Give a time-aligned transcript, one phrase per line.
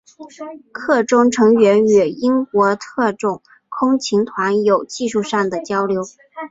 [0.71, 6.01] 课中成员与英国特种空勤团有技术上的交流。